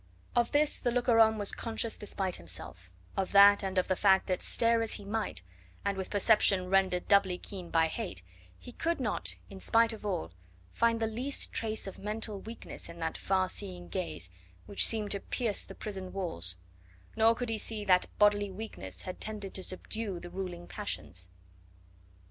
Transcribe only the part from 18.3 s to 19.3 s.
weakness had